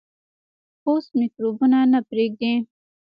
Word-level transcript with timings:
پوست 0.81 1.09
میکروبونه 1.19 1.79
نه 1.91 1.99
پرېږدي. 2.09 2.53